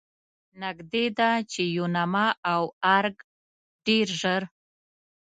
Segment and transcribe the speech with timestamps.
[0.61, 2.61] نږدې ده چې یوناما او
[2.95, 3.17] ارګ
[3.85, 4.41] ډېر ژر.